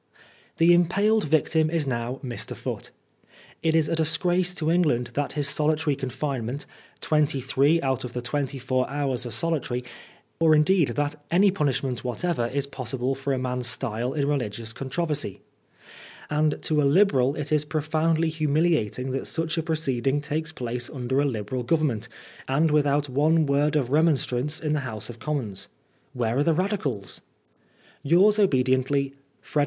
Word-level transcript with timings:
The 0.57 0.73
impaled 0.73 1.25
victim 1.25 1.69
is 1.69 1.85
now 1.85 2.19
Mr. 2.23 2.55
Foote. 2.55 2.89
It 3.61 3.75
is 3.75 3.87
a 3.87 3.95
disgrace 3.95 4.55
to 4.55 4.71
England 4.71 5.11
that 5.13 5.33
his 5.33 5.47
solitary 5.47 5.95
confinement— 5.95 6.65
^twenty 7.03 7.39
three 7.43 7.79
out 7.83 8.03
of 8.03 8.13
the 8.13 8.21
twenty 8.23 8.57
four 8.57 8.89
hours 8.89 9.27
are 9.27 9.29
solitary— 9.29 9.83
or 10.39 10.55
indeed, 10.55 10.87
that 10.95 11.13
any 11.29 11.51
punishment 11.51 12.03
whatever 12.03 12.47
is 12.47 12.65
possible 12.65 13.13
for 13.13 13.31
a 13.31 13.37
man's 13.37 13.67
style 13.67 14.13
in 14.13 14.25
reUgious 14.25 14.73
controversy; 14.73 15.39
and 16.31 16.59
to 16.63 16.81
a 16.81 16.83
Liberal 16.95 17.35
it 17.35 17.51
is 17.51 17.63
profoundly 17.63 18.29
humiliating 18.29 19.11
that 19.11 19.27
such 19.27 19.55
a 19.55 19.61
proceeding 19.61 20.19
takes 20.19 20.51
place 20.51 20.89
LOSS 20.89 20.95
AND 20.97 21.09
GAIN. 21.09 21.17
165 21.19 21.19
tmder 21.19 21.21
a 21.21 21.31
liberal 21.31 21.63
Grovenmient 21.63 22.07
and 22.47 22.71
without 22.71 23.07
one 23.07 23.45
word 23.45 23.75
of 23.75 23.89
remon 23.89 24.17
strance 24.17 24.59
in 24.59 24.73
the 24.73 24.79
House 24.79 25.11
of 25.11 25.19
Commons. 25.19 25.69
Where 26.13 26.39
are 26.39 26.43
the 26.43 26.55
Radic^?— 26.55 27.21
Yours 28.01 28.39
obediently, 28.39 29.13
Fbkdk. 29.45 29.59